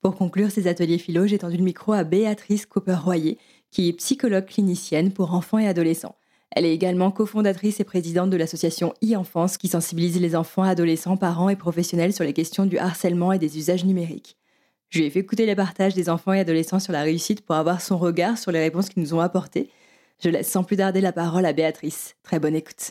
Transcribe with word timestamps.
Pour 0.00 0.16
conclure 0.16 0.50
ces 0.50 0.66
ateliers 0.66 0.98
philo, 0.98 1.26
j'ai 1.26 1.38
tendu 1.38 1.58
le 1.58 1.62
micro 1.62 1.92
à 1.92 2.04
Béatrice 2.04 2.64
Cooper-Royer, 2.64 3.36
qui 3.70 3.88
est 3.88 3.92
psychologue 3.92 4.46
clinicienne 4.46 5.12
pour 5.12 5.34
enfants 5.34 5.58
et 5.58 5.68
adolescents. 5.68 6.16
Elle 6.52 6.64
est 6.64 6.74
également 6.74 7.10
cofondatrice 7.10 7.80
et 7.80 7.84
présidente 7.84 8.30
de 8.30 8.36
l'association 8.36 8.94
e-enfance 9.04 9.58
qui 9.58 9.68
sensibilise 9.68 10.20
les 10.20 10.34
enfants, 10.34 10.62
adolescents, 10.62 11.18
parents 11.18 11.50
et 11.50 11.56
professionnels 11.56 12.14
sur 12.14 12.24
les 12.24 12.32
questions 12.32 12.66
du 12.66 12.78
harcèlement 12.78 13.32
et 13.32 13.38
des 13.38 13.58
usages 13.58 13.84
numériques. 13.84 14.36
Je 14.88 14.98
lui 14.98 15.06
ai 15.06 15.10
fait 15.10 15.20
écouter 15.20 15.46
les 15.46 15.54
partages 15.54 15.94
des 15.94 16.08
enfants 16.08 16.32
et 16.32 16.40
adolescents 16.40 16.80
sur 16.80 16.92
la 16.92 17.02
réussite 17.02 17.42
pour 17.42 17.54
avoir 17.54 17.80
son 17.80 17.98
regard 17.98 18.38
sur 18.38 18.50
les 18.50 18.58
réponses 18.58 18.88
qu'ils 18.88 19.02
nous 19.02 19.14
ont 19.14 19.20
apportées. 19.20 19.70
Je 20.22 20.30
laisse 20.30 20.50
sans 20.50 20.64
plus 20.64 20.78
tarder 20.78 21.00
la 21.00 21.12
parole 21.12 21.46
à 21.46 21.52
Béatrice. 21.52 22.16
Très 22.22 22.40
bonne 22.40 22.56
écoute. 22.56 22.90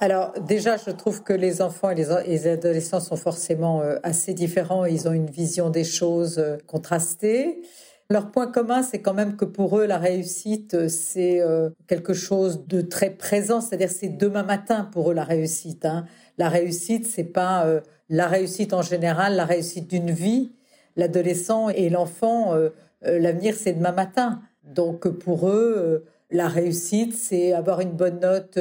Alors 0.00 0.32
déjà, 0.40 0.76
je 0.76 0.90
trouve 0.90 1.22
que 1.22 1.32
les 1.32 1.62
enfants 1.62 1.90
et 1.90 1.94
les, 1.94 2.46
adolescents 2.48 3.00
sont 3.00 3.16
forcément 3.16 3.80
euh, 3.80 3.96
assez 4.02 4.34
différents. 4.34 4.84
Ils 4.84 5.08
ont 5.08 5.12
une 5.12 5.30
vision 5.30 5.70
des 5.70 5.84
choses 5.84 6.38
euh, 6.38 6.56
contrastée. 6.66 7.62
Leur 8.10 8.30
point 8.30 8.50
commun, 8.50 8.82
c'est 8.82 9.00
quand 9.00 9.14
même 9.14 9.36
que 9.36 9.44
pour 9.44 9.78
eux, 9.78 9.86
la 9.86 9.98
réussite, 9.98 10.74
euh, 10.74 10.88
c'est 10.88 11.40
quelque 11.86 12.12
chose 12.12 12.66
de 12.66 12.80
très 12.80 13.10
présent. 13.10 13.60
C'est-à-dire, 13.60 13.90
c'est 13.90 14.08
demain 14.08 14.42
matin 14.42 14.88
pour 14.92 15.10
eux 15.10 15.14
la 15.14 15.24
réussite. 15.24 15.84
Hein. 15.84 16.06
La 16.38 16.48
réussite, 16.48 17.06
c'est 17.06 17.24
pas 17.24 17.64
la 18.08 18.26
réussite 18.26 18.74
en 18.74 18.82
général, 18.82 19.36
la 19.36 19.44
réussite 19.44 19.88
d'une 19.88 20.10
vie. 20.10 20.52
L'adolescent 20.96 21.68
et 21.70 21.88
l'enfant, 21.88 22.54
l'avenir, 23.02 23.54
c'est 23.56 23.72
demain 23.72 23.92
matin. 23.92 24.42
Donc 24.64 25.08
pour 25.08 25.48
eux, 25.48 26.04
la 26.30 26.48
réussite, 26.48 27.14
c'est 27.14 27.52
avoir 27.52 27.80
une 27.80 27.92
bonne 27.92 28.20
note 28.20 28.58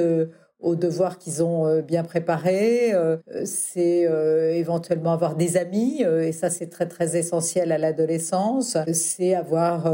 aux 0.63 0.75
devoirs 0.75 1.19
qu'ils 1.19 1.43
ont 1.43 1.67
euh, 1.67 1.81
bien 1.81 2.03
préparés, 2.03 2.93
euh, 2.93 3.17
c'est 3.45 4.07
euh, 4.07 4.53
éventuellement 4.53 5.11
avoir 5.11 5.35
des 5.35 5.57
amis, 5.57 6.01
et 6.01 6.31
ça 6.31 6.49
c'est 6.49 6.67
très 6.67 6.87
très 6.87 7.17
essentiel 7.17 7.71
à 7.71 7.77
l'adolescence, 7.77 8.77
c'est 8.93 9.35
avoir 9.35 9.91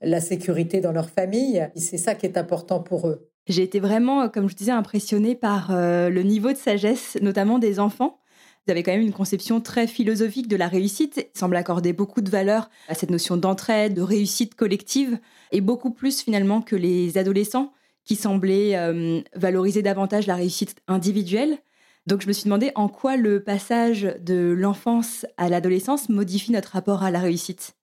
la 0.00 0.20
sécurité 0.20 0.80
dans 0.80 0.92
leur 0.92 1.10
famille, 1.10 1.68
c'est 1.74 1.98
ça 1.98 2.14
qui 2.14 2.26
est 2.26 2.38
important 2.38 2.80
pour 2.80 3.08
eux. 3.08 3.28
J'ai 3.46 3.62
été 3.62 3.80
vraiment, 3.80 4.28
comme 4.28 4.48
je 4.48 4.54
disais, 4.54 4.72
impressionnée 4.72 5.34
par 5.34 5.68
le 5.70 6.22
niveau 6.22 6.52
de 6.52 6.56
sagesse, 6.56 7.18
notamment 7.20 7.58
des 7.58 7.80
enfants. 7.80 8.20
Vous 8.66 8.70
avez 8.70 8.82
quand 8.82 8.92
même 8.92 9.02
une 9.02 9.12
conception 9.12 9.60
très 9.60 9.86
philosophique 9.86 10.48
de 10.48 10.56
la 10.56 10.68
réussite, 10.68 11.28
il 11.34 11.38
semble 11.38 11.56
accorder 11.56 11.92
beaucoup 11.92 12.22
de 12.22 12.30
valeur 12.30 12.70
à 12.88 12.94
cette 12.94 13.10
notion 13.10 13.36
d'entraide, 13.36 13.94
de 13.94 14.02
réussite 14.02 14.54
collective, 14.54 15.18
et 15.52 15.60
beaucoup 15.60 15.90
plus 15.90 16.22
finalement 16.22 16.62
que 16.62 16.76
les 16.76 17.18
adolescents 17.18 17.72
qui 18.04 18.16
semblait 18.16 18.76
euh, 18.76 19.20
valoriser 19.34 19.82
davantage 19.82 20.26
la 20.26 20.36
réussite 20.36 20.76
individuelle. 20.88 21.58
Donc 22.06 22.20
je 22.20 22.28
me 22.28 22.32
suis 22.32 22.44
demandé 22.44 22.70
en 22.74 22.88
quoi 22.88 23.16
le 23.16 23.42
passage 23.42 24.14
de 24.20 24.54
l'enfance 24.56 25.24
à 25.36 25.48
l'adolescence 25.48 26.08
modifie 26.08 26.52
notre 26.52 26.72
rapport 26.72 27.02
à 27.02 27.10
la 27.10 27.20
réussite. 27.20 27.74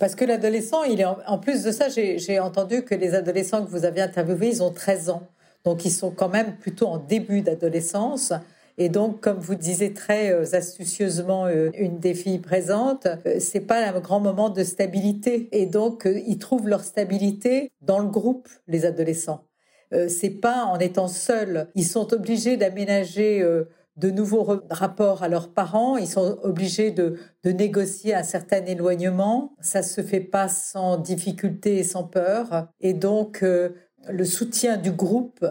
Parce 0.00 0.14
que 0.14 0.24
l'adolescent, 0.24 0.84
il 0.84 1.00
est 1.00 1.04
en, 1.04 1.38
plus 1.38 1.64
de 1.64 1.72
ça, 1.72 1.88
j'ai 1.88 2.40
entendu 2.40 2.82
que 2.82 2.94
les 2.94 3.14
adolescents 3.14 3.64
que 3.64 3.70
vous 3.70 3.84
avez 3.84 4.00
interviewés, 4.00 4.48
ils 4.48 4.62
ont 4.62 4.70
13 4.70 5.10
ans. 5.10 5.28
Donc 5.64 5.84
ils 5.84 5.90
sont 5.90 6.10
quand 6.10 6.28
même 6.28 6.56
plutôt 6.56 6.86
en 6.86 6.98
début 6.98 7.40
d'adolescence. 7.40 8.32
Et 8.80 8.88
donc, 8.88 9.20
comme 9.20 9.38
vous 9.38 9.56
disiez 9.56 9.92
très 9.92 10.30
euh, 10.30 10.44
astucieusement 10.54 11.46
euh, 11.46 11.70
une 11.74 11.98
des 11.98 12.14
filles 12.14 12.38
présentes, 12.38 13.08
c'est 13.40 13.60
pas 13.60 13.84
un 13.88 13.98
grand 13.98 14.20
moment 14.20 14.50
de 14.50 14.62
stabilité. 14.62 15.48
Et 15.50 15.66
donc, 15.66 16.06
ils 16.06 16.38
trouvent 16.38 16.68
leur 16.68 16.84
stabilité 16.84 17.72
dans 17.80 17.98
le 17.98 18.06
groupe, 18.06 18.48
les 18.68 18.84
adolescents. 18.84 19.47
Euh, 19.92 20.08
c'est 20.08 20.30
pas 20.30 20.64
en 20.64 20.78
étant 20.78 21.08
seuls. 21.08 21.68
Ils 21.74 21.86
sont 21.86 22.12
obligés 22.12 22.56
d'aménager 22.56 23.40
euh, 23.40 23.64
de 23.96 24.10
nouveaux 24.10 24.60
rapports 24.70 25.22
à 25.22 25.28
leurs 25.28 25.52
parents. 25.52 25.96
Ils 25.96 26.06
sont 26.06 26.38
obligés 26.42 26.90
de, 26.90 27.18
négocier 27.44 28.14
un 28.14 28.22
certain 28.22 28.64
éloignement. 28.64 29.54
Ça 29.60 29.82
se 29.82 30.02
fait 30.02 30.20
pas 30.20 30.48
sans 30.48 30.98
difficulté 30.98 31.78
et 31.78 31.84
sans 31.84 32.04
peur. 32.04 32.68
Et 32.80 32.92
donc, 32.92 33.42
euh, 33.42 33.70
le 34.08 34.24
soutien 34.24 34.76
du 34.76 34.92
groupe 34.92 35.44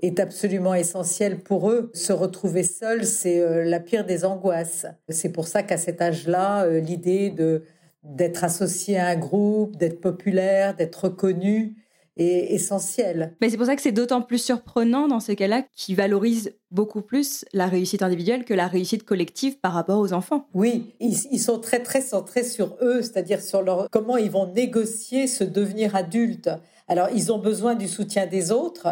est 0.00 0.20
absolument 0.20 0.74
essentiel 0.74 1.40
pour 1.40 1.70
eux. 1.70 1.90
Se 1.94 2.12
retrouver 2.12 2.62
seuls, 2.62 3.04
c'est 3.04 3.64
la 3.64 3.78
pire 3.78 4.04
des 4.04 4.24
angoisses. 4.24 4.86
C'est 5.08 5.28
pour 5.28 5.46
ça 5.46 5.62
qu'à 5.62 5.76
cet 5.76 6.00
âge-là, 6.02 6.66
l'idée 6.80 7.30
de 7.30 7.62
d'être 8.02 8.42
associé 8.44 8.98
à 8.98 9.06
un 9.06 9.16
groupe, 9.16 9.76
d'être 9.76 10.00
populaire, 10.00 10.74
d'être 10.74 11.04
reconnu, 11.04 11.76
est 12.16 12.52
essentiel. 12.52 13.34
Mais 13.40 13.48
c'est 13.48 13.56
pour 13.56 13.66
ça 13.66 13.76
que 13.76 13.82
c'est 13.82 13.92
d'autant 13.92 14.22
plus 14.22 14.38
surprenant 14.38 15.08
dans 15.08 15.20
ces 15.20 15.36
cas-là 15.36 15.64
qui 15.74 15.94
valorisent 15.94 16.54
beaucoup 16.70 17.02
plus 17.02 17.44
la 17.52 17.66
réussite 17.66 18.02
individuelle 18.02 18.44
que 18.44 18.54
la 18.54 18.66
réussite 18.66 19.04
collective 19.04 19.58
par 19.58 19.72
rapport 19.72 19.98
aux 19.98 20.12
enfants. 20.12 20.46
Oui, 20.54 20.94
ils, 21.00 21.40
sont 21.40 21.58
très 21.58 21.80
très 21.80 22.00
centrés 22.00 22.44
sur 22.44 22.76
eux, 22.82 23.02
c'est-à-dire 23.02 23.40
sur 23.40 23.62
leur 23.62 23.88
comment 23.90 24.16
ils 24.16 24.30
vont 24.30 24.52
négocier 24.52 25.26
ce 25.26 25.44
devenir 25.44 25.96
adulte. 25.96 26.50
Alors 26.88 27.08
ils 27.14 27.32
ont 27.32 27.38
besoin 27.38 27.74
du 27.74 27.88
soutien 27.88 28.26
des 28.26 28.52
autres, 28.52 28.88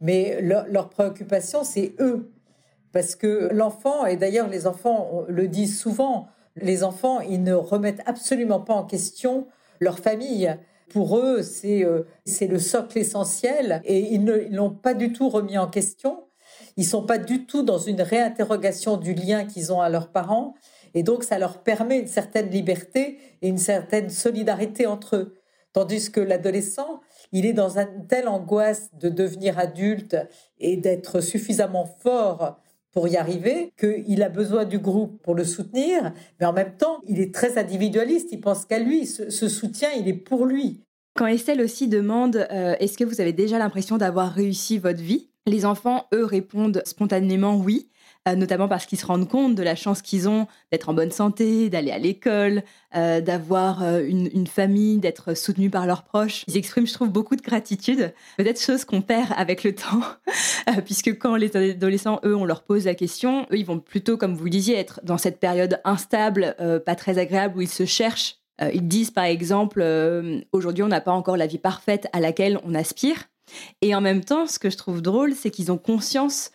mais 0.00 0.40
leur 0.40 0.88
préoccupation 0.88 1.64
c'est 1.64 1.94
eux, 2.00 2.30
parce 2.92 3.16
que 3.16 3.48
l'enfant 3.52 4.06
et 4.06 4.16
d'ailleurs 4.16 4.48
les 4.48 4.66
enfants 4.66 5.24
le 5.28 5.48
disent 5.48 5.78
souvent, 5.78 6.28
les 6.56 6.84
enfants 6.84 7.20
ils 7.20 7.42
ne 7.42 7.54
remettent 7.54 8.02
absolument 8.06 8.60
pas 8.60 8.74
en 8.74 8.84
question 8.84 9.46
leur 9.80 9.98
famille 9.98 10.56
pour 10.92 11.18
eux, 11.18 11.40
euh, 11.64 12.02
c'est 12.24 12.46
le 12.46 12.58
socle 12.58 12.98
essentiel 12.98 13.80
et 13.84 14.00
ils 14.12 14.22
ne 14.22 14.34
l'ont 14.50 14.70
pas 14.70 14.94
du 14.94 15.12
tout 15.12 15.28
remis 15.28 15.58
en 15.58 15.68
question. 15.68 16.24
Ils 16.76 16.84
sont 16.84 17.04
pas 17.04 17.18
du 17.18 17.46
tout 17.46 17.62
dans 17.62 17.78
une 17.78 18.02
réinterrogation 18.02 18.96
du 18.96 19.14
lien 19.14 19.44
qu'ils 19.46 19.72
ont 19.72 19.80
à 19.80 19.88
leurs 19.88 20.12
parents 20.12 20.54
et 20.94 21.02
donc 21.02 21.24
ça 21.24 21.38
leur 21.38 21.62
permet 21.62 21.98
une 21.98 22.06
certaine 22.06 22.50
liberté 22.50 23.18
et 23.40 23.48
une 23.48 23.58
certaine 23.58 24.10
solidarité 24.10 24.86
entre 24.86 25.16
eux. 25.16 25.34
Tandis 25.72 26.12
que 26.12 26.20
l'adolescent, 26.20 27.00
il 27.32 27.46
est 27.46 27.54
dans 27.54 27.78
une 27.78 28.06
telle 28.06 28.28
angoisse 28.28 28.90
de 28.94 29.08
devenir 29.08 29.58
adulte 29.58 30.16
et 30.58 30.76
d'être 30.76 31.20
suffisamment 31.20 31.86
fort 31.86 32.58
pour 32.92 33.08
y 33.08 33.16
arriver, 33.16 33.72
qu'il 33.78 34.22
a 34.22 34.28
besoin 34.28 34.66
du 34.66 34.78
groupe 34.78 35.20
pour 35.22 35.34
le 35.34 35.44
soutenir, 35.44 36.12
mais 36.38 36.46
en 36.46 36.52
même 36.52 36.76
temps, 36.76 37.00
il 37.06 37.20
est 37.20 37.34
très 37.34 37.58
individualiste, 37.58 38.28
il 38.32 38.40
pense 38.40 38.66
qu'à 38.66 38.78
lui, 38.78 39.06
ce, 39.06 39.48
soutien, 39.48 39.88
il 39.96 40.08
est 40.08 40.12
pour 40.12 40.44
lui. 40.44 40.84
Quand 41.14 41.26
Estelle 41.26 41.60
aussi 41.60 41.88
demande 41.88 42.46
euh, 42.50 42.74
est-ce 42.80 42.96
que 42.96 43.04
vous 43.04 43.20
avez 43.20 43.32
déjà 43.32 43.58
l'impression 43.58 43.98
d'avoir 43.98 44.32
réussi 44.32 44.78
votre 44.78 45.00
vie? 45.00 45.28
Les 45.46 45.66
enfants, 45.66 46.06
eux, 46.14 46.24
répondent 46.24 46.82
spontanément 46.84 47.56
oui. 47.56 47.88
Euh, 48.28 48.36
notamment 48.36 48.68
parce 48.68 48.86
qu'ils 48.86 49.00
se 49.00 49.06
rendent 49.06 49.28
compte 49.28 49.56
de 49.56 49.64
la 49.64 49.74
chance 49.74 50.00
qu'ils 50.00 50.28
ont 50.28 50.46
d'être 50.70 50.88
en 50.88 50.94
bonne 50.94 51.10
santé, 51.10 51.68
d'aller 51.68 51.90
à 51.90 51.98
l'école, 51.98 52.62
euh, 52.94 53.20
d'avoir 53.20 53.82
euh, 53.82 54.00
une, 54.06 54.46
famille, 54.46 54.98
d'être 54.98 55.34
soutenus 55.34 55.72
par 55.72 55.86
leurs 55.86 56.04
proches. 56.04 56.44
Ils 56.46 56.56
expriment, 56.56 56.86
je 56.86 56.92
trouve, 56.92 57.10
beaucoup 57.10 57.34
de 57.34 57.42
gratitude, 57.42 58.14
peut-être 58.36 58.60
chose 58.60 58.84
qu'on 58.84 59.02
perd 59.02 59.30
avec 59.36 59.64
le 59.64 59.74
temps, 59.74 60.02
puisque 60.84 61.18
quand 61.18 61.34
les 61.34 61.56
adolescents, 61.56 62.20
eux, 62.24 62.36
on 62.36 62.44
leur 62.44 62.62
pose 62.62 62.84
la 62.84 62.94
question, 62.94 63.42
eux, 63.50 63.58
ils 63.58 63.66
vont 63.66 63.80
plutôt, 63.80 64.16
comme 64.16 64.36
vous 64.36 64.44
le 64.44 64.50
disiez, 64.50 64.76
être 64.76 65.00
dans 65.02 65.18
cette 65.18 65.40
période 65.40 65.80
instable, 65.84 66.54
pas 66.86 66.94
très 66.94 67.18
agréable, 67.18 67.58
où 67.58 67.60
ils 67.60 67.68
se 67.68 67.86
cherchent. 67.86 68.41
Ils 68.72 68.86
disent, 68.86 69.10
par 69.10 69.24
exemple, 69.24 69.84
aujourd'hui, 70.52 70.82
on 70.82 70.88
n'a 70.88 71.00
pas 71.00 71.12
encore 71.12 71.36
la 71.36 71.46
vie 71.46 71.58
parfaite 71.58 72.08
à 72.12 72.20
laquelle 72.20 72.58
on 72.64 72.74
aspire. 72.74 73.28
Et 73.80 73.94
en 73.94 74.00
même 74.00 74.24
temps, 74.24 74.46
ce 74.46 74.58
que 74.58 74.70
je 74.70 74.76
trouve 74.76 75.02
drôle, 75.02 75.34
c'est 75.34 75.50
qu'ils 75.50 75.72
ont 75.72 75.78
conscience 75.78 76.50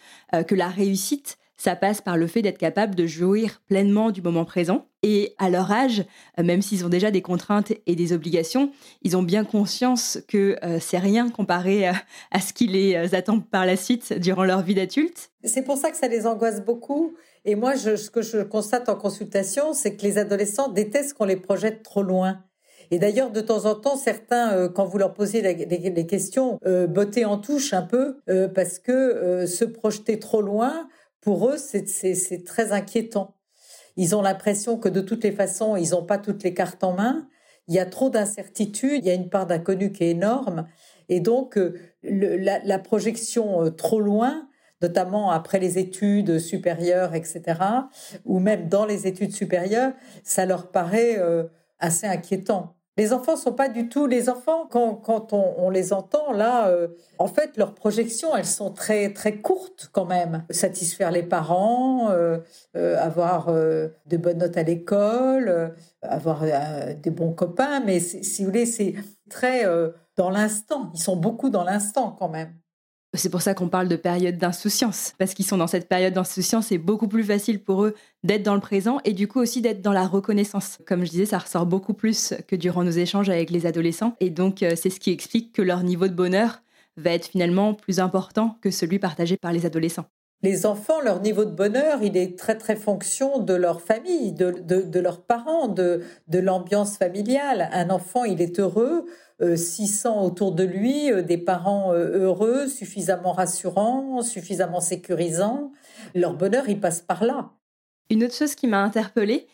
que 0.47 0.55
la 0.55 0.67
réussite, 0.67 1.37
ça 1.57 1.75
passe 1.75 2.01
par 2.01 2.17
le 2.17 2.27
fait 2.27 2.43
d'être 2.43 2.59
capable 2.59 2.95
de 2.95 3.07
jouir 3.07 3.61
pleinement 3.67 4.11
du 4.11 4.21
moment 4.21 4.45
présent. 4.45 4.85
Et 5.01 5.35
à 5.39 5.49
leur 5.49 5.71
âge, 5.71 6.05
euh, 6.39 6.43
même 6.43 6.61
s'ils 6.61 6.85
ont 6.85 6.89
déjà 6.89 7.11
des 7.11 7.21
contraintes 7.21 7.73
et 7.85 7.95
des 7.95 8.13
obligations, 8.13 8.71
ils 9.01 9.17
ont 9.17 9.23
bien 9.23 9.43
conscience 9.43 10.19
que 10.27 10.57
euh, 10.63 10.79
c'est 10.79 10.99
rien 10.99 11.29
comparé 11.29 11.87
à, 11.87 12.39
ce 12.39 12.53
qui 12.53 12.67
les 12.67 13.15
attend 13.15 13.39
par 13.39 13.65
la 13.65 13.75
suite 13.75 14.13
durant 14.13 14.43
leur 14.43 14.61
vie 14.61 14.75
d'adulte. 14.75 15.31
C'est 15.43 15.63
pour 15.63 15.77
ça 15.77 15.89
que 15.89 15.97
ça 15.97 16.07
les 16.07 16.27
angoisse 16.27 16.63
beaucoup. 16.63 17.15
Et 17.47 17.55
moi, 17.55 17.77
ce 17.77 18.09
que 18.09 18.21
je 18.21 18.39
constate 18.39 18.89
en 18.89 18.95
consultation, 18.95 19.71
c'est 19.71 19.95
que 19.95 20.03
les 20.03 20.17
adolescents 20.17 20.67
détestent 20.67 21.13
qu'on 21.13 21.23
les 21.23 21.37
projette 21.37 21.81
trop 21.81 22.03
loin. 22.03 22.43
Et 22.91 22.99
d'ailleurs, 22.99 23.31
de 23.31 23.39
temps 23.39 23.65
en 23.65 23.75
temps, 23.75 23.95
certains, 23.95 24.51
euh, 24.51 24.67
quand 24.67 24.83
vous 24.83 24.97
leur 24.97 25.13
posez 25.13 25.41
les, 25.41 26.07
questions, 26.07 26.59
euh, 26.65 26.87
en 27.25 27.37
touche 27.37 27.73
un 27.73 27.83
peu, 27.83 28.17
euh, 28.29 28.49
parce 28.49 28.79
que 28.79 28.91
euh, 28.91 29.47
se 29.47 29.63
projeter 29.63 30.19
trop 30.19 30.41
loin, 30.41 30.89
pour 31.21 31.47
eux, 31.47 31.55
c'est 31.57 32.43
très 32.45 32.73
inquiétant. 32.73 33.37
Ils 33.95 34.13
ont 34.13 34.21
l'impression 34.21 34.77
que 34.77 34.89
de 34.89 34.99
toutes 34.99 35.23
les 35.23 35.31
façons, 35.31 35.77
ils 35.77 35.91
n'ont 35.91 36.05
pas 36.05 36.17
toutes 36.17 36.43
les 36.43 36.53
cartes 36.53 36.83
en 36.83 36.93
main. 36.93 37.29
Il 37.69 37.75
y 37.75 37.79
a 37.79 37.85
trop 37.85 38.09
d'incertitudes, 38.09 39.05
il 39.05 39.07
y 39.07 39.11
a 39.11 39.13
une 39.13 39.29
part 39.29 39.47
d'inconnu 39.47 39.93
qui 39.93 40.03
est 40.03 40.11
énorme. 40.11 40.67
Et 41.07 41.21
donc, 41.21 41.57
la, 42.03 42.59
la, 42.59 42.79
projection 42.79 43.71
trop 43.71 44.01
loin, 44.01 44.47
notamment 44.81 45.31
après 45.31 45.59
les 45.59 45.77
études 45.77 46.39
supérieures, 46.39 47.15
etc., 47.15 47.59
ou 48.25 48.39
même 48.39 48.69
dans 48.69 48.85
les 48.85 49.07
études 49.07 49.33
supérieures, 49.33 49.93
ça 50.23 50.45
leur 50.45 50.71
paraît 50.71 51.17
assez 51.79 52.07
inquiétant. 52.07 52.77
Les 52.97 53.13
enfants 53.13 53.35
sont 53.35 53.53
pas 53.53 53.69
du 53.69 53.89
tout 53.89 54.07
les 54.07 54.27
enfants 54.27 54.67
quand, 54.69 54.95
quand 54.95 55.31
on, 55.31 55.69
les 55.69 55.93
entend 55.93 56.33
là. 56.33 56.67
Euh, 56.69 56.87
en 57.19 57.27
fait, 57.27 57.55
leurs 57.55 57.75
projections, 57.75 58.35
elles 58.35 58.45
sont 58.45 58.71
très 58.71 59.13
très 59.13 59.37
courtes 59.37 59.89
quand 59.91 60.05
même. 60.05 60.43
Satisfaire 60.49 61.11
les 61.11 61.21
parents, 61.21 62.09
euh, 62.09 62.39
euh, 62.75 62.97
avoir 62.99 63.53
de 63.53 64.17
bonnes 64.17 64.39
notes 64.39 64.57
à 64.57 64.63
l'école, 64.63 65.75
avoir 66.01 66.43
des 66.95 67.11
bons 67.11 67.33
copains. 67.33 67.81
Mais 67.81 67.99
si 67.99 68.41
vous 68.41 68.49
voulez, 68.49 68.65
c'est 68.65 68.95
très 69.29 69.63
dans 70.15 70.31
l'instant. 70.31 70.89
Ils 70.95 71.01
sont 71.01 71.15
beaucoup 71.15 71.51
dans 71.51 71.63
l'instant 71.63 72.15
quand 72.17 72.29
même. 72.29 72.55
C'est 73.17 73.29
pour 73.29 73.41
ça 73.41 73.53
qu'on 73.53 73.67
parle 73.67 73.87
de 73.87 73.95
période 73.95 74.37
d'insouciance, 74.37 75.13
parce 75.17 75.33
qu'ils 75.33 75.45
sont 75.45 75.57
dans 75.57 75.67
cette 75.67 75.89
période 75.89 76.13
d'insouciance, 76.13 76.67
c'est 76.67 76.77
beaucoup 76.77 77.07
plus 77.07 77.23
facile 77.23 77.59
pour 77.63 77.83
eux 77.83 77.95
d'être 78.23 78.43
dans 78.43 78.53
le 78.53 78.61
présent 78.61 78.99
et 79.05 79.13
du 79.13 79.27
coup 79.27 79.39
aussi 79.39 79.61
d'être 79.61 79.81
dans 79.81 79.91
la 79.91 80.05
reconnaissance. 80.05 80.77
Comme 80.87 81.03
je 81.03 81.09
disais, 81.09 81.25
ça 81.25 81.39
ressort 81.39 81.65
beaucoup 81.65 81.93
plus 81.93 82.35
que 82.47 82.55
durant 82.55 82.83
nos 82.83 82.91
échanges 82.91 83.29
avec 83.29 83.49
les 83.49 83.65
adolescents, 83.65 84.15
et 84.19 84.29
donc 84.29 84.61
euh, 84.61 84.73
c'est 84.75 84.91
ce 84.91 84.99
qui 84.99 85.11
explique 85.11 85.51
que 85.51 85.63
leur 85.63 85.83
niveau 85.83 86.07
de 86.07 86.13
bonheur 86.13 86.61
va 86.95 87.11
être 87.11 87.27
finalement 87.27 87.73
plus 87.73 87.99
important 87.99 88.57
que 88.61 88.71
celui 88.71 88.99
partagé 88.99 89.35
par 89.35 89.51
les 89.51 89.65
adolescents. 89.65 90.05
Les 90.43 90.67
enfants, 90.67 91.01
leur 91.01 91.21
niveau 91.21 91.45
de 91.45 91.51
bonheur, 91.51 92.03
il 92.03 92.15
est 92.15 92.37
très 92.37 92.55
très 92.55 92.75
fonction 92.75 93.39
de 93.39 93.55
leur 93.55 93.81
famille, 93.81 94.33
de, 94.33 94.51
de 94.51 94.99
leurs 94.99 95.21
parents, 95.21 95.67
de, 95.67 96.03
de 96.27 96.37
l'ambiance 96.37 96.97
familiale. 96.97 97.69
Un 97.71 97.89
enfant, 97.89 98.23
il 98.23 98.39
est 98.39 98.59
heureux 98.59 99.05
600 99.39 100.17
euh, 100.17 100.27
autour 100.27 100.53
de 100.53 100.63
lui, 100.63 101.11
euh, 101.11 101.21
des 101.21 101.37
parents 101.37 101.93
euh, 101.93 102.19
heureux, 102.19 102.67
suffisamment 102.67 103.33
rassurants, 103.33 104.21
suffisamment 104.21 104.79
sécurisants. 104.79 105.71
Leur 106.15 106.33
bonheur, 106.33 106.67
il 106.67 106.79
passe 106.79 107.01
par 107.01 107.23
là. 107.23 107.51
Une 108.09 108.23
autre 108.23 108.35
chose 108.35 108.55
qui 108.55 108.67
m'a 108.67 108.81
interpellée, 108.81 109.47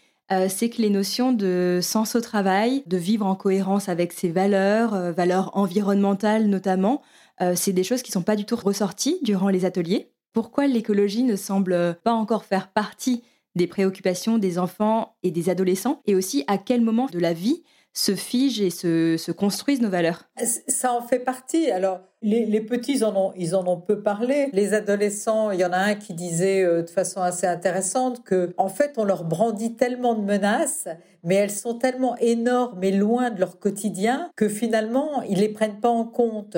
c'est 0.48 0.70
que 0.70 0.82
les 0.82 0.90
notions 0.90 1.32
de 1.32 1.80
sens 1.82 2.16
au 2.16 2.22
travail, 2.22 2.84
de 2.88 2.98
vivre 2.98 3.26
en 3.26 3.36
cohérence 3.36 3.88
avec 3.88 4.14
ses 4.14 4.30
valeurs, 4.30 5.12
valeurs 5.12 5.56
environnementales 5.56 6.48
notamment, 6.48 7.02
c'est 7.56 7.74
des 7.74 7.84
choses 7.84 8.02
qui 8.02 8.10
ne 8.10 8.14
sont 8.14 8.24
pas 8.24 8.36
du 8.36 8.46
tout 8.46 8.56
ressorties 8.56 9.20
durant 9.22 9.50
les 9.50 9.66
ateliers. 9.66 10.12
Pourquoi 10.34 10.66
l'écologie 10.66 11.24
ne 11.24 11.36
semble 11.36 11.98
pas 12.04 12.14
encore 12.14 12.46
faire 12.46 12.70
partie 12.70 13.24
des 13.56 13.68
préoccupations 13.68 14.40
des 14.40 14.58
enfants 14.58 15.16
et 15.22 15.30
des 15.30 15.50
adolescents? 15.50 16.02
Et 16.06 16.16
aussi, 16.16 16.44
à 16.48 16.58
quel 16.58 16.82
moment 16.82 17.08
de 17.12 17.20
la 17.20 17.34
vie 17.34 17.64
se 17.94 18.16
figent 18.16 18.62
et 18.62 18.70
se, 18.72 19.32
construisent 19.32 19.82
nos 19.82 19.90
valeurs 19.90 20.24
Ça 20.68 20.94
en 20.94 21.02
fait 21.02 21.20
partie. 21.20 21.70
Alors, 21.70 22.02
les, 22.24 22.62
petits, 22.62 22.94
ils 22.94 23.06
en, 23.06 23.16
ont, 23.16 23.34
ils 23.36 23.56
en 23.56 23.68
ont 23.68 23.80
peu 23.80 24.02
parlé. 24.02 24.50
Les 24.54 24.74
adolescents, 24.74 25.52
il 25.52 25.60
y 25.60 25.66
en 25.66 25.74
a 25.74 25.78
un 25.78 25.96
qui 25.96 26.14
disait 26.14 26.64
euh, 26.64 26.82
de 26.82 26.90
façon 26.90 27.22
assez 27.22 27.46
intéressante 27.46 28.24
que, 28.24 28.54
en 28.58 28.70
fait, 28.70 28.94
on 28.98 29.04
leur 29.04 29.26
brandit 29.26 29.76
tellement 29.76 30.16
de 30.16 30.24
menaces, 30.24 30.88
mais 31.24 31.36
elles 31.36 31.52
sont 31.52 31.78
tellement 31.78 32.16
énormes 32.18 32.84
et 32.84 32.92
loin 32.92 33.30
de 33.30 33.40
leur 33.40 33.60
quotidien 33.60 34.32
que 34.36 34.50
finalement, 34.50 35.22
ils 35.24 35.40
les 35.40 35.50
prennent 35.50 35.80
pas 35.80 35.90
en 35.90 36.06
compte. 36.06 36.58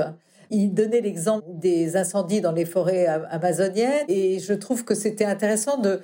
Il 0.52 0.74
donnait 0.74 1.02
l'exemple 1.02 1.48
des 1.50 1.98
incendies 1.98 2.40
dans 2.40 2.52
les 2.52 2.66
forêts 2.66 3.08
amazoniennes 3.08 4.06
et 4.08 4.40
je 4.40 4.54
trouve 4.54 4.86
que 4.86 4.94
c'était 4.94 5.26
intéressant 5.26 5.80
de, 5.80 6.02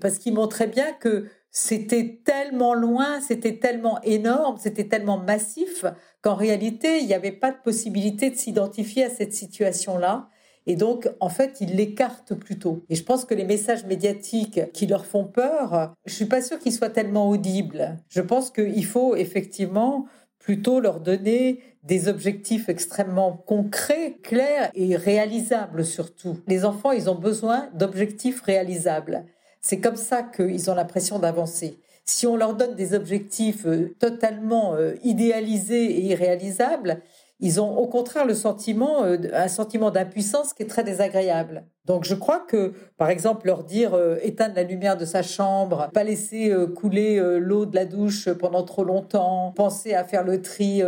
parce 0.00 0.18
qu'il 0.18 0.32
montrait 0.32 0.66
bien 0.66 0.92
que 0.94 1.26
c'était 1.54 2.22
tellement 2.24 2.72
loin, 2.72 3.20
c'était 3.20 3.58
tellement 3.58 4.00
énorme, 4.02 4.56
c'était 4.58 4.88
tellement 4.88 5.18
massif 5.18 5.84
qu'en 6.22 6.34
réalité, 6.34 6.98
il 6.98 7.06
n'y 7.06 7.14
avait 7.14 7.30
pas 7.30 7.50
de 7.50 7.58
possibilité 7.62 8.30
de 8.30 8.36
s'identifier 8.36 9.04
à 9.04 9.10
cette 9.10 9.34
situation-là. 9.34 10.30
Et 10.66 10.76
donc, 10.76 11.10
en 11.20 11.28
fait, 11.28 11.60
ils 11.60 11.76
l'écartent 11.76 12.34
plutôt. 12.34 12.84
Et 12.88 12.94
je 12.94 13.02
pense 13.02 13.26
que 13.26 13.34
les 13.34 13.44
messages 13.44 13.84
médiatiques 13.84 14.60
qui 14.72 14.86
leur 14.86 15.04
font 15.04 15.24
peur, 15.24 15.92
je 16.06 16.14
suis 16.14 16.24
pas 16.24 16.40
sûre 16.40 16.58
qu'ils 16.58 16.72
soient 16.72 16.88
tellement 16.88 17.28
audibles. 17.28 17.98
Je 18.08 18.22
pense 18.22 18.50
qu'il 18.50 18.84
faut 18.86 19.14
effectivement 19.14 20.06
plutôt 20.38 20.80
leur 20.80 21.00
donner 21.00 21.60
des 21.82 22.08
objectifs 22.08 22.68
extrêmement 22.68 23.32
concrets, 23.32 24.16
clairs 24.22 24.70
et 24.74 24.96
réalisables 24.96 25.84
surtout. 25.84 26.38
Les 26.46 26.64
enfants, 26.64 26.92
ils 26.92 27.10
ont 27.10 27.16
besoin 27.16 27.68
d'objectifs 27.74 28.40
réalisables. 28.40 29.26
C'est 29.62 29.78
comme 29.78 29.96
ça 29.96 30.22
qu'ils 30.22 30.70
ont 30.70 30.74
l'impression 30.74 31.18
d'avancer. 31.20 31.78
Si 32.04 32.26
on 32.26 32.36
leur 32.36 32.54
donne 32.54 32.74
des 32.74 32.94
objectifs 32.94 33.64
euh, 33.64 33.94
totalement 34.00 34.74
euh, 34.74 34.94
idéalisés 35.04 35.84
et 35.84 36.00
irréalisables, 36.10 37.00
ils 37.42 37.60
ont 37.60 37.76
au 37.76 37.88
contraire 37.88 38.24
le 38.24 38.34
sentiment, 38.34 39.02
euh, 39.04 39.18
un 39.34 39.48
sentiment 39.48 39.90
d'impuissance 39.90 40.54
qui 40.54 40.62
est 40.62 40.66
très 40.66 40.84
désagréable. 40.84 41.64
Donc 41.86 42.04
je 42.04 42.14
crois 42.14 42.38
que, 42.38 42.72
par 42.96 43.10
exemple, 43.10 43.48
leur 43.48 43.64
dire 43.64 43.94
euh, 43.94 44.16
éteindre 44.22 44.54
la 44.54 44.62
lumière 44.62 44.96
de 44.96 45.04
sa 45.04 45.22
chambre, 45.22 45.90
pas 45.92 46.04
laisser 46.04 46.50
euh, 46.50 46.68
couler 46.68 47.20
l'eau 47.40 47.66
de 47.66 47.74
la 47.74 47.84
douche 47.84 48.30
pendant 48.30 48.62
trop 48.62 48.84
longtemps, 48.84 49.52
penser 49.56 49.92
à 49.92 50.04
faire 50.04 50.22
le 50.22 50.40
tri 50.40 50.82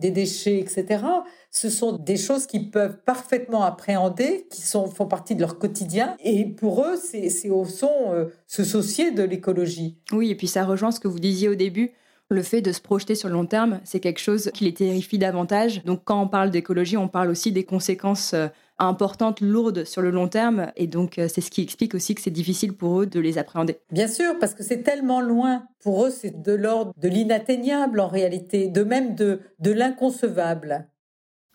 des 0.00 0.10
déchets, 0.10 0.58
etc. 0.58 1.04
Ce 1.52 1.70
sont 1.70 1.92
des 1.92 2.16
choses 2.16 2.46
qu'ils 2.46 2.72
peuvent 2.72 2.98
parfaitement 3.04 3.62
appréhender, 3.62 4.48
qui 4.50 4.62
sont, 4.62 4.86
font 4.88 5.06
partie 5.06 5.36
de 5.36 5.40
leur 5.40 5.58
quotidien. 5.58 6.16
Et 6.24 6.44
pour 6.44 6.84
eux, 6.84 6.96
c'est 6.96 7.50
au 7.50 7.64
son 7.64 8.28
se 8.48 8.64
soucier 8.64 9.12
de 9.12 9.22
l'écologie. 9.22 9.98
Oui, 10.12 10.30
et 10.30 10.34
puis 10.34 10.48
ça 10.48 10.64
rejoint 10.64 10.90
ce 10.90 10.98
que 10.98 11.08
vous 11.08 11.20
disiez 11.20 11.48
au 11.48 11.54
début 11.54 11.92
le 12.30 12.42
fait 12.42 12.62
de 12.62 12.72
se 12.72 12.80
projeter 12.80 13.14
sur 13.14 13.28
le 13.28 13.34
long 13.34 13.46
terme, 13.46 13.80
c'est 13.84 14.00
quelque 14.00 14.20
chose 14.20 14.50
qui 14.54 14.64
les 14.64 14.72
terrifie 14.74 15.18
davantage. 15.18 15.82
Donc 15.84 16.02
quand 16.04 16.22
on 16.22 16.28
parle 16.28 16.50
d'écologie, 16.50 16.96
on 16.96 17.08
parle 17.08 17.28
aussi 17.28 17.50
des 17.50 17.64
conséquences 17.64 18.34
euh, 18.34 18.46
importantes, 18.78 19.40
lourdes 19.40 19.84
sur 19.84 20.00
le 20.00 20.10
long 20.10 20.28
terme. 20.28 20.70
Et 20.76 20.86
donc 20.86 21.18
euh, 21.18 21.26
c'est 21.28 21.40
ce 21.40 21.50
qui 21.50 21.62
explique 21.62 21.94
aussi 21.94 22.14
que 22.14 22.20
c'est 22.20 22.30
difficile 22.30 22.72
pour 22.72 23.00
eux 23.00 23.06
de 23.06 23.18
les 23.18 23.36
appréhender. 23.36 23.78
Bien 23.90 24.06
sûr, 24.06 24.38
parce 24.38 24.54
que 24.54 24.62
c'est 24.62 24.82
tellement 24.82 25.20
loin. 25.20 25.64
Pour 25.82 26.06
eux, 26.06 26.10
c'est 26.10 26.40
de 26.40 26.52
l'ordre 26.52 26.92
de 26.96 27.08
l'inatteignable 27.08 27.98
en 27.98 28.08
réalité, 28.08 28.68
de 28.68 28.84
même 28.84 29.16
de, 29.16 29.40
de 29.58 29.72
l'inconcevable. 29.72 30.86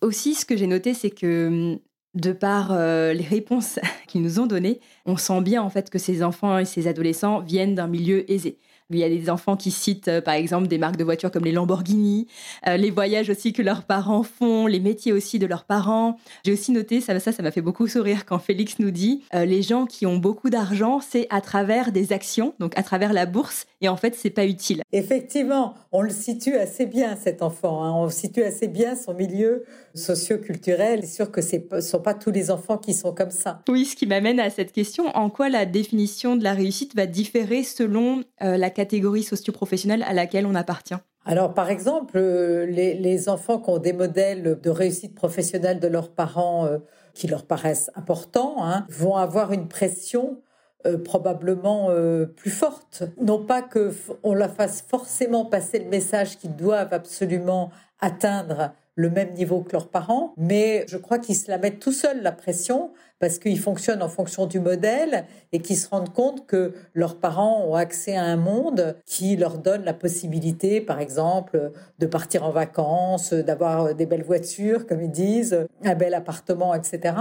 Aussi, 0.02 0.36
ce 0.36 0.46
que 0.46 0.58
j'ai 0.58 0.68
noté, 0.68 0.94
c'est 0.94 1.10
que 1.10 1.48
hum, 1.48 1.80
de 2.16 2.32
par 2.32 2.72
euh, 2.72 3.14
les 3.14 3.24
réponses 3.24 3.80
qu'ils 4.08 4.22
nous 4.22 4.40
ont 4.40 4.48
données, 4.48 4.80
on 5.06 5.18
sent 5.18 5.42
bien 5.42 5.62
en 5.62 5.70
fait 5.70 5.90
que 5.90 6.00
ces 6.00 6.24
enfants 6.24 6.58
et 6.58 6.66
ces 6.66 6.88
adolescents 6.88 7.42
viennent 7.42 7.76
d'un 7.76 7.88
milieu 7.88 8.30
aisé. 8.32 8.58
Il 8.92 9.00
y 9.00 9.04
a 9.04 9.10
des 9.10 9.32
enfants 9.32 9.56
qui 9.58 9.72
citent, 9.72 10.10
euh, 10.10 10.22
par 10.22 10.36
exemple, 10.36 10.68
des 10.68 10.78
marques 10.78 10.98
de 10.98 11.04
voitures 11.04 11.32
comme 11.32 11.44
les 11.44 11.52
Lamborghini, 11.52 12.28
euh, 12.68 12.78
les 12.78 12.92
voyages 12.92 13.32
aussi 13.32 13.52
que 13.52 13.64
leurs 13.64 13.82
parents 13.82 14.22
font, 14.22 14.68
les 14.68 14.80
métiers 14.80 15.12
aussi 15.12 15.40
de 15.40 15.48
leurs 15.48 15.64
parents. 15.64 16.18
J'ai 16.46 16.54
aussi 16.54 16.72
noté, 16.72 17.02
ça, 17.02 17.20
ça, 17.20 17.32
ça 17.32 17.42
m'a 17.42 17.50
fait 17.50 17.62
beaucoup 17.62 17.88
sourire 17.88 18.28
quand 18.28 18.38
Félix 18.38 18.78
nous 18.78 18.92
dit, 18.92 19.24
euh, 19.34 19.46
les 19.46 19.64
gens 19.64 19.88
qui 19.88 20.06
ont 20.06 20.18
beaucoup 20.18 20.52
d'argent, 20.52 21.00
c'est 21.00 21.26
à 21.32 21.42
travers 21.42 21.92
des 21.92 22.14
actions, 22.14 22.54
donc 22.60 22.78
à 22.78 22.84
travers 22.84 23.12
la 23.12 23.26
bourse, 23.26 23.66
et 23.82 23.90
en 23.90 23.98
fait, 23.98 24.14
c'est 24.14 24.30
pas 24.30 24.46
utile. 24.46 24.84
Effectivement, 24.92 25.74
on 25.92 26.02
le 26.02 26.12
situe 26.12 26.56
assez 26.56 26.86
bien, 26.86 27.16
cet 27.16 27.42
enfant. 27.42 27.84
Hein. 27.84 27.92
On 27.92 28.10
situe 28.10 28.44
assez 28.44 28.68
bien 28.68 28.96
son 28.96 29.16
milieu 29.16 29.64
socio-culturel. 29.96 31.02
C'est 31.02 31.16
sûr 31.16 31.32
que 31.32 31.42
ce 31.42 31.56
ne 31.72 31.82
sont 31.82 32.02
pas 32.02 32.14
tous 32.14 32.32
les 32.32 32.52
enfants 32.52 32.78
qui 32.78 32.94
sont 32.94 33.14
comme 33.14 33.32
ça. 33.32 33.62
Oui, 33.68 33.86
ce 33.86 33.96
qui 33.96 34.06
m'amène 34.06 34.40
à 34.40 34.50
cette 34.50 34.72
question, 34.72 35.08
en 35.16 35.30
quoi 35.30 35.50
la 35.50 35.66
définition 35.66 36.36
de 36.36 36.44
la 36.44 36.54
réussite 36.54 36.96
va 36.96 37.06
différer 37.06 37.64
selon 37.64 38.24
la 38.40 38.70
catégorie 38.70 39.24
socio-professionnelle 39.24 40.04
à 40.04 40.14
laquelle 40.14 40.46
on 40.46 40.56
appartient? 40.56 40.96
Alors, 41.26 41.56
par 41.56 41.72
exemple, 41.72 42.18
euh, 42.18 42.66
les, 42.68 43.30
enfants 43.30 43.60
qui 43.60 43.70
ont 43.72 43.80
des 43.80 43.94
modèles 43.94 44.60
de 44.62 44.70
réussite 44.70 45.16
professionnelle 45.16 45.80
de 45.80 45.88
leurs 45.88 46.12
parents 46.12 46.68
euh, 46.68 46.78
qui 47.16 47.28
leur 47.28 47.46
paraissent 47.46 47.90
importants 47.96 48.58
hein, 48.60 48.86
vont 48.90 49.16
avoir 49.16 49.52
une 49.52 49.68
pression 49.68 50.40
euh, 50.86 51.00
probablement 51.00 51.90
plus 52.36 52.52
forte. 52.52 53.04
Non 53.20 53.44
pas 53.44 53.64
que 53.64 53.92
on 54.22 54.36
leur 54.36 54.54
fasse 54.54 54.84
forcément 54.88 55.46
passer 55.46 55.80
le 55.80 55.90
message 55.90 56.38
qu'ils 56.38 56.56
doivent 56.56 56.94
absolument 56.94 57.72
atteindre 58.00 58.72
le 58.96 59.10
même 59.10 59.34
niveau 59.34 59.62
que 59.62 59.74
leurs 59.74 59.90
parents, 59.90 60.34
mais 60.38 60.86
je 60.88 60.98
crois 60.98 61.20
qu'ils 61.20 61.36
se 61.36 61.52
la 61.52 61.58
mettent 61.58 61.80
tout 61.80 61.92
seuls 61.92 62.22
la 62.22 62.32
pression 62.32 62.92
parce 63.20 63.40
qu'ils 63.40 63.60
fonctionnent 63.60 64.02
en 64.02 64.10
fonction 64.10 64.46
du 64.46 64.60
modèle 64.60 65.26
et 65.52 65.60
qu'ils 65.60 65.78
se 65.78 65.90
rendent 65.90 66.14
compte 66.14 66.46
que 66.48 66.74
leurs 66.94 67.20
parents 67.20 67.66
ont 67.66 67.76
accès 67.76 68.16
à 68.16 68.24
un 68.24 68.36
monde 68.36 68.98
qui 69.06 69.36
leur 69.36 69.58
donne 69.58 69.84
la 69.84 69.94
possibilité, 69.94 70.82
par 70.82 71.00
exemple, 71.00 71.72
de 72.00 72.06
partir 72.06 72.44
en 72.44 72.52
vacances, 72.52 73.34
d'avoir 73.34 73.96
des 73.96 74.06
belles 74.06 74.24
voitures, 74.24 74.86
comme 74.86 75.02
ils 75.02 75.12
disent, 75.12 75.66
un 75.84 75.96
bel 75.96 76.14
appartement, 76.14 76.74
etc. 76.74 77.16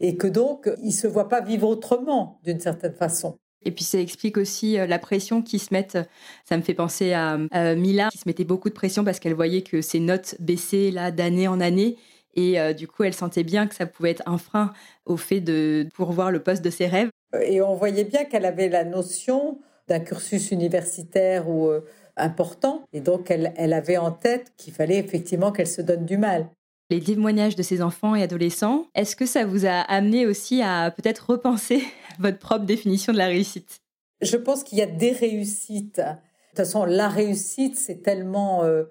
Et 0.00 0.16
que 0.16 0.26
donc, 0.26 0.70
ils 0.82 0.92
se 0.92 1.06
voient 1.06 1.28
pas 1.28 1.40
vivre 1.40 1.68
autrement, 1.68 2.38
d'une 2.44 2.60
certaine 2.60 2.94
façon. 2.94 3.38
Et 3.64 3.70
puis 3.70 3.84
ça 3.84 3.98
explique 3.98 4.36
aussi 4.36 4.78
euh, 4.78 4.86
la 4.86 4.98
pression 4.98 5.42
qui 5.42 5.58
se 5.58 5.72
mettent. 5.72 5.98
Ça 6.44 6.56
me 6.56 6.62
fait 6.62 6.74
penser 6.74 7.12
à, 7.12 7.38
Mila 7.74 8.08
qui 8.10 8.18
se 8.18 8.24
mettait 8.26 8.44
beaucoup 8.44 8.68
de 8.68 8.74
pression 8.74 9.04
parce 9.04 9.20
qu'elle 9.20 9.34
voyait 9.34 9.62
que 9.62 9.80
ses 9.80 10.00
notes 10.00 10.36
baissaient 10.40 10.90
là 10.90 11.10
d'année 11.10 11.48
en 11.48 11.60
année. 11.60 11.96
Et 12.34 12.58
euh, 12.58 12.72
du 12.72 12.88
coup, 12.88 13.04
elle 13.04 13.14
sentait 13.14 13.44
bien 13.44 13.66
que 13.66 13.74
ça 13.74 13.86
pouvait 13.86 14.10
être 14.10 14.22
un 14.26 14.38
frein 14.38 14.72
au 15.04 15.16
fait 15.16 15.40
de 15.40 15.86
pourvoir 15.94 16.30
le 16.30 16.42
poste 16.42 16.64
de 16.64 16.70
ses 16.70 16.86
rêves. 16.86 17.10
Et 17.42 17.60
on 17.60 17.74
voyait 17.74 18.04
bien 18.04 18.24
qu'elle 18.24 18.46
avait 18.46 18.68
la 18.68 18.84
notion 18.84 19.58
d'un 19.88 20.00
cursus 20.00 20.50
universitaire 20.50 21.48
ou 21.48 21.68
euh, 21.68 21.84
important. 22.16 22.84
Et 22.92 23.00
donc, 23.00 23.30
elle 23.30 23.72
avait 23.72 23.96
en 23.96 24.12
tête 24.12 24.52
qu'il 24.56 24.72
fallait 24.72 24.98
effectivement 24.98 25.52
qu'elle 25.52 25.66
se 25.66 25.82
donne 25.82 26.04
du 26.04 26.16
mal 26.16 26.48
les 26.90 27.00
témoignages 27.00 27.56
de 27.56 27.62
ces 27.62 27.82
enfants 27.82 28.14
et 28.14 28.22
adolescents, 28.22 28.86
est-ce 28.94 29.16
que 29.16 29.26
ça 29.26 29.44
vous 29.44 29.66
a 29.66 29.80
amené 29.80 30.26
aussi 30.26 30.62
à 30.62 30.90
peut-être 30.90 31.30
repenser 31.30 31.82
votre 32.18 32.38
propre 32.38 32.64
définition 32.64 33.12
de 33.12 33.18
la 33.18 33.26
réussite? 33.26 33.80
Je 34.20 34.36
pense 34.36 34.62
qu'il 34.62 34.78
y 34.78 34.82
a 34.82 34.86
des 34.86 35.12
réussites. 35.12 35.96
De 35.96 36.04
toute 36.04 36.56
façon, 36.56 36.84
la 36.84 37.08
réussite, 37.08 37.76
c'est 37.76 38.02
tellement 38.02 38.62
euh, 38.62 38.84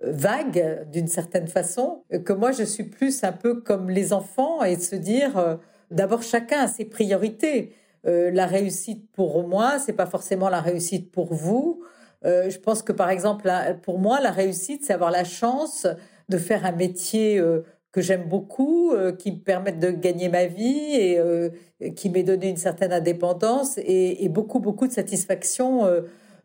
vague 0.00 0.88
d'une 0.90 1.08
certaine 1.08 1.48
façon 1.48 2.04
que 2.24 2.32
moi, 2.32 2.52
je 2.52 2.62
suis 2.62 2.84
plus 2.84 3.24
un 3.24 3.32
peu 3.32 3.60
comme 3.60 3.90
les 3.90 4.12
enfants 4.12 4.62
et 4.62 4.76
de 4.76 4.80
se 4.80 4.96
dire, 4.96 5.36
euh, 5.36 5.56
d'abord, 5.90 6.22
chacun 6.22 6.60
a 6.60 6.68
ses 6.68 6.84
priorités. 6.84 7.74
Euh, 8.06 8.30
la 8.30 8.46
réussite 8.46 9.10
pour 9.12 9.46
moi, 9.46 9.78
c'est 9.78 9.92
pas 9.92 10.06
forcément 10.06 10.48
la 10.48 10.60
réussite 10.60 11.10
pour 11.10 11.34
vous. 11.34 11.82
je 12.24 12.58
pense 12.58 12.82
que 12.82 12.92
par 12.92 13.10
exemple, 13.10 13.50
pour 13.82 13.98
moi, 13.98 14.20
la 14.20 14.30
réussite, 14.30 14.84
c'est 14.84 14.92
avoir 14.92 15.10
la 15.10 15.24
chance 15.24 15.86
de 16.28 16.38
faire 16.38 16.64
un 16.66 16.72
métier 16.72 17.38
euh, 17.38 17.62
que 17.92 18.00
j'aime 18.00 18.28
beaucoup, 18.28 18.92
euh, 18.92 19.12
qui 19.12 19.32
me 19.32 19.38
permette 19.38 19.78
de 19.78 19.90
gagner 19.90 20.28
ma 20.28 20.46
vie 20.46 20.94
et 20.94 21.18
euh, 21.18 21.50
qui 21.96 22.10
m'ait 22.10 22.22
donné 22.22 22.48
une 22.48 22.56
certaine 22.56 22.92
indépendance 22.92 23.78
et, 23.78 24.28
beaucoup, 24.28 24.60
beaucoup 24.60 24.86
de 24.86 24.92
satisfaction 24.92 25.84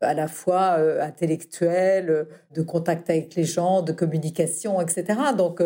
à 0.02 0.14
la 0.14 0.28
fois 0.28 0.78
intellectuelle, 1.02 2.28
de 2.54 2.62
contact 2.62 3.10
avec 3.10 3.34
les 3.36 3.44
gens, 3.44 3.82
de 3.82 3.94
communication, 3.94 4.80
etc. 4.80 5.20
Donc, 5.36 5.64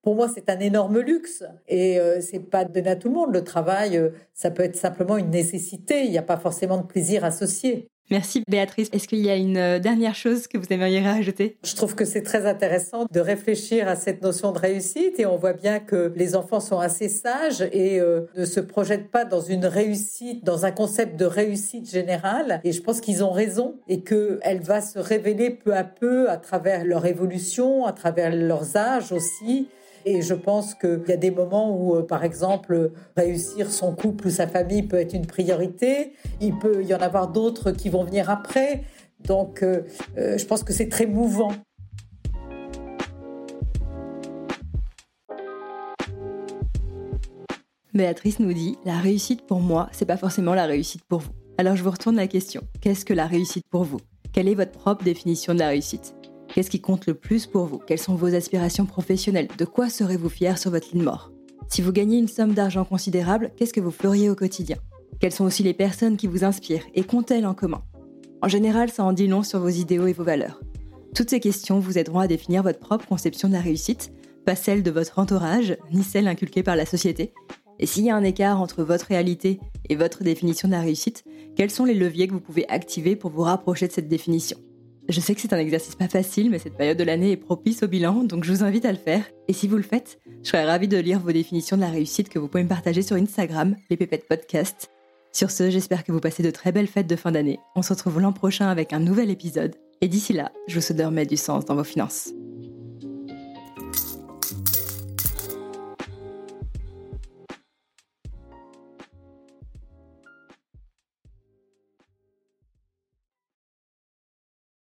pour 0.00 0.14
moi, 0.14 0.28
c'est 0.34 0.48
un 0.48 0.58
énorme 0.58 1.00
luxe 1.00 1.44
et 1.68 1.98
c'est 2.22 2.38
pas 2.38 2.64
donné 2.64 2.88
à 2.88 2.96
tout 2.96 3.08
le 3.08 3.14
monde. 3.14 3.34
Le 3.34 3.44
travail, 3.44 4.00
ça 4.32 4.50
peut 4.50 4.62
être 4.62 4.76
simplement 4.76 5.18
une 5.18 5.30
nécessité. 5.30 6.04
Il 6.04 6.10
n'y 6.10 6.18
a 6.18 6.22
pas 6.22 6.38
forcément 6.38 6.78
de 6.78 6.86
plaisir 6.86 7.22
associé. 7.22 7.90
Merci 8.10 8.42
Béatrice. 8.48 8.88
Est-ce 8.92 9.06
qu'il 9.06 9.20
y 9.20 9.30
a 9.30 9.36
une 9.36 9.56
euh, 9.56 9.78
dernière 9.78 10.16
chose 10.16 10.48
que 10.48 10.58
vous 10.58 10.66
aimeriez 10.70 11.00
rajouter? 11.00 11.56
Je 11.64 11.76
trouve 11.76 11.94
que 11.94 12.04
c'est 12.04 12.22
très 12.22 12.46
intéressant 12.46 13.06
de 13.10 13.20
réfléchir 13.20 13.86
à 13.86 13.94
cette 13.94 14.20
notion 14.22 14.50
de 14.50 14.58
réussite 14.58 15.20
et 15.20 15.26
on 15.26 15.36
voit 15.36 15.52
bien 15.52 15.78
que 15.78 16.12
les 16.16 16.34
enfants 16.34 16.58
sont 16.58 16.80
assez 16.80 17.08
sages 17.08 17.62
et 17.72 18.00
euh, 18.00 18.22
ne 18.36 18.44
se 18.44 18.58
projettent 18.58 19.10
pas 19.10 19.24
dans 19.24 19.40
une 19.40 19.64
réussite, 19.64 20.44
dans 20.44 20.66
un 20.66 20.72
concept 20.72 21.16
de 21.16 21.24
réussite 21.24 21.88
générale. 21.88 22.60
Et 22.64 22.72
je 22.72 22.82
pense 22.82 23.00
qu'ils 23.00 23.22
ont 23.22 23.30
raison 23.30 23.76
et 23.86 24.02
qu'elle 24.02 24.60
va 24.60 24.80
se 24.80 24.98
révéler 24.98 25.50
peu 25.50 25.74
à 25.74 25.84
peu 25.84 26.28
à 26.28 26.36
travers 26.36 26.84
leur 26.84 27.06
évolution, 27.06 27.86
à 27.86 27.92
travers 27.92 28.34
leurs 28.34 28.76
âges 28.76 29.12
aussi. 29.12 29.68
Et 30.06 30.22
je 30.22 30.34
pense 30.34 30.74
qu'il 30.74 31.04
y 31.08 31.12
a 31.12 31.16
des 31.16 31.30
moments 31.30 31.76
où, 31.76 31.96
euh, 31.96 32.02
par 32.02 32.24
exemple, 32.24 32.92
réussir 33.16 33.70
son 33.70 33.94
couple 33.94 34.28
ou 34.28 34.30
sa 34.30 34.46
famille 34.46 34.82
peut 34.82 34.96
être 34.96 35.14
une 35.14 35.26
priorité. 35.26 36.12
Il 36.40 36.58
peut 36.58 36.84
y 36.84 36.94
en 36.94 36.98
avoir 36.98 37.28
d'autres 37.28 37.70
qui 37.70 37.88
vont 37.90 38.04
venir 38.04 38.30
après. 38.30 38.82
Donc, 39.24 39.62
euh, 39.62 39.82
euh, 40.16 40.38
je 40.38 40.46
pense 40.46 40.62
que 40.62 40.72
c'est 40.72 40.88
très 40.88 41.06
mouvant. 41.06 41.52
Béatrice 47.92 48.38
nous 48.38 48.52
dit 48.52 48.78
La 48.84 48.98
réussite 48.98 49.42
pour 49.46 49.60
moi, 49.60 49.88
c'est 49.92 50.06
pas 50.06 50.16
forcément 50.16 50.54
la 50.54 50.64
réussite 50.64 51.02
pour 51.04 51.20
vous. 51.20 51.32
Alors 51.58 51.76
je 51.76 51.82
vous 51.82 51.90
retourne 51.90 52.16
la 52.16 52.28
question 52.28 52.62
Qu'est-ce 52.80 53.04
que 53.04 53.12
la 53.12 53.26
réussite 53.26 53.66
pour 53.68 53.84
vous? 53.84 54.00
Quelle 54.32 54.48
est 54.48 54.54
votre 54.54 54.72
propre 54.72 55.04
définition 55.04 55.52
de 55.52 55.58
la 55.58 55.68
réussite? 55.68 56.14
Qu'est-ce 56.54 56.70
qui 56.70 56.80
compte 56.80 57.06
le 57.06 57.14
plus 57.14 57.46
pour 57.46 57.66
vous? 57.66 57.78
Quelles 57.78 58.00
sont 58.00 58.16
vos 58.16 58.34
aspirations 58.34 58.84
professionnelles? 58.84 59.46
De 59.56 59.64
quoi 59.64 59.88
serez-vous 59.88 60.28
fier 60.28 60.58
sur 60.58 60.72
votre 60.72 60.88
ligne 60.92 61.04
mort? 61.04 61.30
Si 61.68 61.80
vous 61.80 61.92
gagnez 61.92 62.18
une 62.18 62.26
somme 62.26 62.54
d'argent 62.54 62.84
considérable, 62.84 63.52
qu'est-ce 63.56 63.72
que 63.72 63.80
vous 63.80 63.92
feriez 63.92 64.28
au 64.28 64.34
quotidien? 64.34 64.76
Quelles 65.20 65.32
sont 65.32 65.44
aussi 65.44 65.62
les 65.62 65.74
personnes 65.74 66.16
qui 66.16 66.26
vous 66.26 66.42
inspirent 66.42 66.84
et 66.94 67.04
qu'ont-elles 67.04 67.46
en 67.46 67.54
commun? 67.54 67.82
En 68.42 68.48
général, 68.48 68.90
ça 68.90 69.04
en 69.04 69.12
dit 69.12 69.28
long 69.28 69.44
sur 69.44 69.60
vos 69.60 69.68
idéaux 69.68 70.08
et 70.08 70.12
vos 70.12 70.24
valeurs. 70.24 70.60
Toutes 71.14 71.30
ces 71.30 71.38
questions 71.38 71.78
vous 71.78 71.98
aideront 71.98 72.18
à 72.18 72.26
définir 72.26 72.64
votre 72.64 72.80
propre 72.80 73.06
conception 73.06 73.46
de 73.46 73.52
la 73.52 73.60
réussite, 73.60 74.12
pas 74.44 74.56
celle 74.56 74.82
de 74.82 74.90
votre 74.90 75.20
entourage, 75.20 75.76
ni 75.92 76.02
celle 76.02 76.26
inculquée 76.26 76.64
par 76.64 76.74
la 76.74 76.86
société. 76.86 77.32
Et 77.78 77.86
s'il 77.86 78.04
y 78.04 78.10
a 78.10 78.16
un 78.16 78.24
écart 78.24 78.60
entre 78.60 78.82
votre 78.82 79.06
réalité 79.06 79.60
et 79.88 79.94
votre 79.94 80.24
définition 80.24 80.66
de 80.66 80.72
la 80.72 80.80
réussite, 80.80 81.24
quels 81.54 81.70
sont 81.70 81.84
les 81.84 81.94
leviers 81.94 82.26
que 82.26 82.32
vous 82.32 82.40
pouvez 82.40 82.68
activer 82.68 83.14
pour 83.14 83.30
vous 83.30 83.42
rapprocher 83.42 83.86
de 83.86 83.92
cette 83.92 84.08
définition? 84.08 84.58
Je 85.10 85.20
sais 85.20 85.34
que 85.34 85.40
c'est 85.40 85.52
un 85.52 85.58
exercice 85.58 85.94
pas 85.94 86.08
facile, 86.08 86.50
mais 86.50 86.58
cette 86.58 86.76
période 86.76 86.96
de 86.96 87.04
l'année 87.04 87.32
est 87.32 87.36
propice 87.36 87.82
au 87.82 87.88
bilan, 87.88 88.24
donc 88.24 88.44
je 88.44 88.52
vous 88.52 88.64
invite 88.64 88.84
à 88.84 88.92
le 88.92 88.98
faire. 88.98 89.24
Et 89.48 89.52
si 89.52 89.66
vous 89.66 89.76
le 89.76 89.82
faites, 89.82 90.20
je 90.42 90.48
serais 90.48 90.64
ravie 90.64 90.88
de 90.88 90.98
lire 90.98 91.20
vos 91.20 91.32
définitions 91.32 91.76
de 91.76 91.82
la 91.82 91.90
réussite 91.90 92.28
que 92.28 92.38
vous 92.38 92.48
pouvez 92.48 92.64
me 92.64 92.68
partager 92.68 93.02
sur 93.02 93.16
Instagram, 93.16 93.76
les 93.90 93.96
Pépettes 93.96 94.28
Podcast. 94.28 94.90
Sur 95.32 95.50
ce, 95.50 95.70
j'espère 95.70 96.04
que 96.04 96.12
vous 96.12 96.20
passez 96.20 96.42
de 96.42 96.50
très 96.50 96.72
belles 96.72 96.86
fêtes 96.86 97.06
de 97.06 97.16
fin 97.16 97.32
d'année. 97.32 97.60
On 97.76 97.82
se 97.82 97.92
retrouve 97.92 98.20
l'an 98.20 98.32
prochain 98.32 98.68
avec 98.68 98.92
un 98.92 99.00
nouvel 99.00 99.30
épisode. 99.30 99.76
Et 100.00 100.08
d'ici 100.08 100.32
là, 100.32 100.52
je 100.66 100.76
vous 100.76 100.80
souhaite 100.80 100.98
de 100.98 101.04
remettre 101.04 101.30
du 101.30 101.36
sens 101.36 101.64
dans 101.64 101.74
vos 101.74 101.84
finances. 101.84 102.30